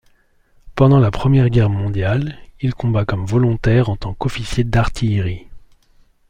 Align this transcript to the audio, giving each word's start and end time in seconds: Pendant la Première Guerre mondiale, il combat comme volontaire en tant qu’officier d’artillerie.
Pendant 0.73 0.99
la 0.99 1.11
Première 1.11 1.51
Guerre 1.51 1.69
mondiale, 1.69 2.35
il 2.59 2.73
combat 2.73 3.05
comme 3.05 3.23
volontaire 3.23 3.87
en 3.87 3.97
tant 3.97 4.15
qu’officier 4.15 4.63
d’artillerie. 4.63 5.45